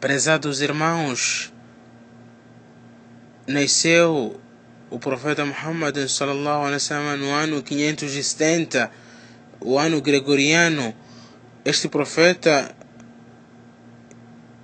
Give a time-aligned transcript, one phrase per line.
[0.00, 1.52] Prezados irmãos,
[3.48, 4.40] nasceu
[4.88, 8.92] o profeta Muhammad sallallahu alaihi wasallam no ano 570,
[9.60, 10.94] o ano gregoriano.
[11.64, 12.72] Este profeta,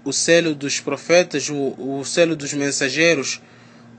[0.05, 3.43] o selo dos profetas, o, o selo dos mensageiros,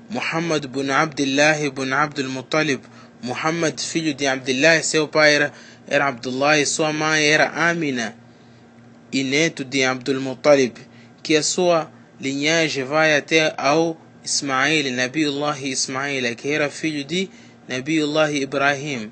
[0.09, 2.79] Muhammad bin Abdullah bin Abdul Muttalib,
[3.21, 5.51] Muhammad filho de Abdullah, seu pai era,
[5.85, 8.15] era Abdullah e sua mãe era Amina,
[9.11, 10.77] e neto de Abdul Muttalib,
[11.25, 17.31] que a sua linhagem vai até ao Ismail, Nabiullah Ismail, que era filho de
[17.67, 19.11] Nabiullah Ibrahim.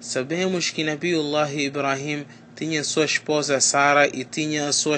[0.00, 2.24] Sabemos que Nabiullah Ibrahim
[2.56, 4.96] tinha sua esposa Sara e tinha a sua,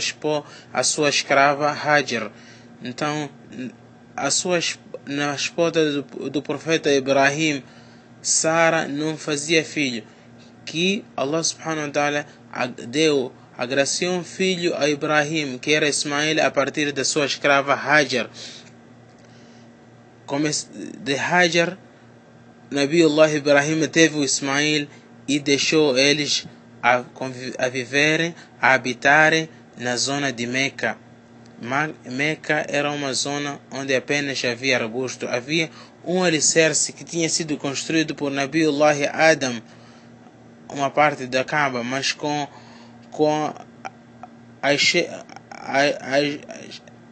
[0.73, 2.31] a sua escrava Hajar.
[2.81, 3.29] Então,
[4.17, 4.61] a sua,
[5.05, 7.61] na esposa do, do profeta Ibrahim,
[8.23, 10.05] Sara não fazia filho.
[10.65, 12.27] Que Allah subhanahu wa ta'ala
[12.87, 18.29] deu, agraciou um filho a Ibrahim, que era Ismail, a partir da sua escrava Hajar
[21.03, 21.79] de Hajar,
[22.69, 24.89] Nabiullah Ibrahim teve o Ismail
[25.29, 26.47] e deixou eles
[26.83, 27.05] a,
[27.59, 29.49] a viverem, a habitarem
[29.79, 30.99] na zona de Meca.
[32.05, 35.29] Meca era uma zona onde apenas havia arbusto.
[35.29, 35.71] Havia
[36.05, 39.63] um alicerce que tinha sido construído por Nabiullah Adam,
[40.69, 42.49] uma parte da Kaaba, mas com,
[43.11, 43.67] com a,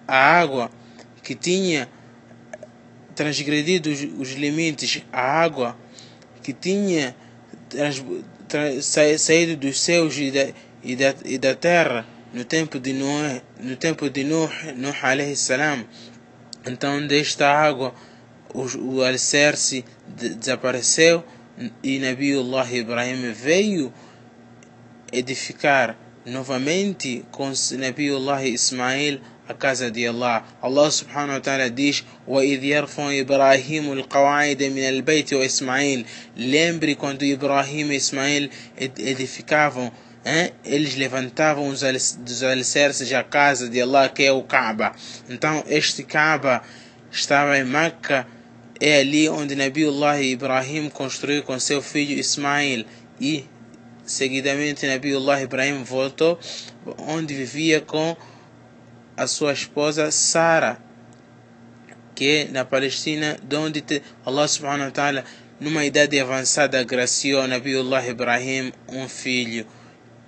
[0.06, 0.70] a, água
[1.22, 1.88] que tinha
[3.14, 5.76] transgredido os, os limites, a água
[6.42, 7.14] que tinha
[7.68, 8.04] trans,
[9.18, 10.48] saído dos céus e da,
[10.82, 15.36] e da, e da terra no tempo de Noé, no tempo de Nuh, Nuh alayhi
[15.36, 15.84] salam.
[16.66, 17.94] Então desta água
[18.52, 19.84] o, o alicerce
[20.16, 21.24] de, desapareceu
[21.82, 23.92] e Nabiullah Ibrahim veio
[25.13, 30.45] edificar novamente com Nabiullah Ismail a casa de Allah.
[30.61, 36.05] Allah subhanahu wa ta'ala diz: وَإِذْ يَرْفَعُ إِبْرَاهِيمُ الْقَوَاعِدَ مِنَ الْبَيْتِ وَإِسْمَعِيل
[36.37, 39.91] Lembre quando Ibrahim e Ismail edificavam,
[40.23, 40.51] hein?
[40.63, 44.93] eles levantavam os dos alicerces da casa de Allah, que é o Kaaba.
[45.27, 46.61] Então, este Kaaba
[47.11, 48.27] estava em Meca,
[48.79, 52.85] é ali onde Nabiullah Ibrahim construiu com seu filho Ismail
[53.19, 53.45] e
[54.04, 56.38] seguidamente Nabiullah Ibrahim voltou
[56.98, 58.16] onde vivia com
[59.16, 60.78] a sua esposa Sara,
[62.14, 63.84] que na Palestina, de onde
[64.24, 65.24] Allah subhanahu wa ta'ala,
[65.60, 69.66] numa idade avançada, agraciou Nabiullah Ibrahim um filho,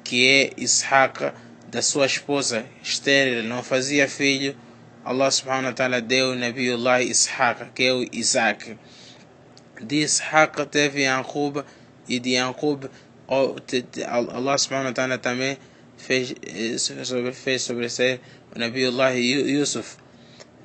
[0.02, 1.32] que é Ishaq,
[1.68, 4.56] da sua esposa estéril, não fazia filho.
[5.04, 8.76] Allah subhanahu wa ta'ala deu Nabiullah Ishaq, que é o Isaac.
[9.80, 11.64] De Ishaq teve Yanqub,
[12.08, 12.88] e de Yanqub
[13.28, 15.58] Allah subhanahu wa ta'ala também
[15.96, 18.20] fez, eh, fez sobresser
[18.54, 19.96] Nabiullah Yusuf.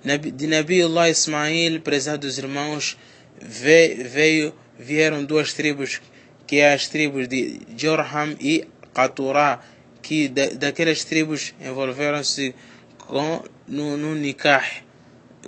[0.04, 2.98] De Nabiullah Ismail, prezados irmãos,
[3.40, 6.02] veio, vieram duas tribos,
[6.48, 9.62] que é as tribos de Jorham e Qaturá,
[10.02, 12.56] que daquelas tribos envolveram-se
[12.98, 14.66] com no, no nikah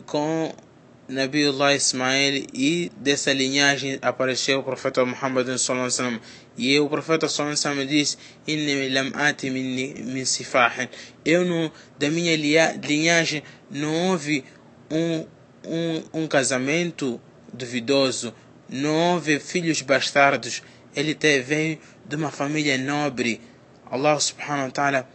[0.06, 0.53] com
[1.08, 6.22] Nabiullah Ismail e dessa linhagem apareceu o profeta Muhammad sallallahu alaihi wasallam.
[6.58, 10.88] E o profeta sallallahu alaihi wasallam diz inni lam ati min, sifahin.
[11.25, 14.46] Eu não da minha linhagem não houve
[14.90, 15.25] um,
[15.66, 17.20] um, um casamento
[17.52, 18.34] duvidoso
[18.74, 20.64] não houve filhos bastardos.
[20.96, 23.40] Ele veio de uma família nobre.
[23.90, 25.09] Allah subhanahu wa ta'ala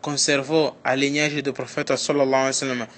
[0.00, 2.88] conservou a linhagem do profeta sallallahu alaihi wasallam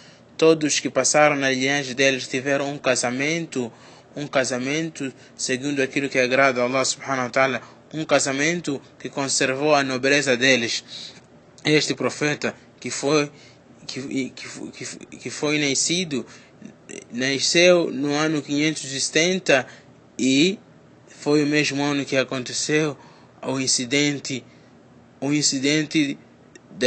[0.40, 3.70] todos que passaram na linhagem deles tiveram um casamento,
[4.16, 7.62] um casamento segundo aquilo que agrada a Allah subhanahu wa ta'ala,
[7.92, 10.82] um casamento que conservou a nobreza deles.
[11.62, 13.30] Este profeta que foi
[13.86, 16.24] que, que, que foi nascido
[17.12, 19.66] nasceu no ano 570
[20.18, 20.58] e
[21.06, 22.96] foi o mesmo ano que aconteceu
[23.42, 24.42] o incidente
[25.20, 26.18] o incidente
[26.70, 26.86] da,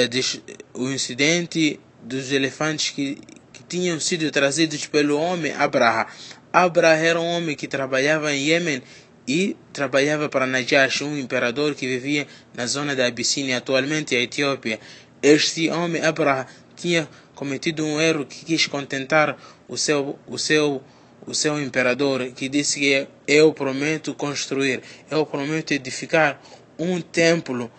[0.73, 3.17] o incidente dos elefantes que
[3.61, 6.07] tinham sido trazidos pelo homem Abraha.
[6.51, 8.81] Abraha era um homem que trabalhava em Yemen
[9.27, 14.79] e trabalhava para Najash, um imperador que vivia na zona da Abissínia, atualmente a Etiópia.
[15.21, 20.83] Este homem Abraha tinha cometido um erro que quis contentar o seu, o seu,
[21.25, 26.41] o seu imperador, que disse que eu prometo construir, eu prometo edificar
[26.77, 27.71] um templo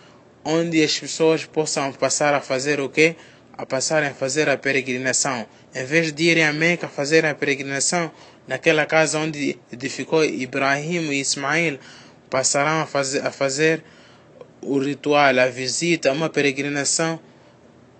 [0.45, 3.17] onde as pessoas possam passar a fazer o quê?
[3.57, 8.11] A passarem a fazer a peregrinação em vez de irem a Meca fazer a peregrinação
[8.47, 11.79] naquela casa onde edificou Ibrahim e Ismail,
[12.31, 13.83] passarão a fazer, a fazer
[14.61, 17.19] o ritual, a visita, uma peregrinação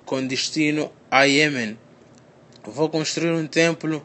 [0.05, 1.79] com destino a Yemen.
[2.65, 4.05] Vou construir um templo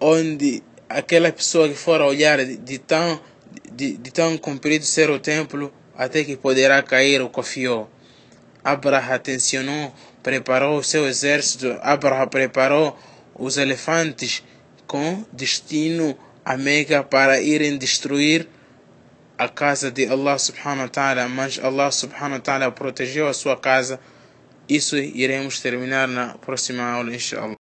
[0.00, 3.20] onde aquela pessoa que for olhar de tão,
[3.72, 7.90] de, de tão comprido ser o templo, até que poderá cair o confiou.
[8.62, 9.92] Abraha tensionou,
[10.28, 12.94] preparou o seu exército, Abraha preparou
[13.34, 14.44] os elefantes
[14.86, 16.14] com destino
[16.44, 18.46] a Meca para irem destruir
[19.38, 23.56] a casa de Allah subhanahu wa ta'ala, mas Allah subhanahu wa ta'ala protegeu a sua
[23.56, 23.98] casa.
[24.68, 27.57] Isso iremos terminar na próxima aula, inshallah.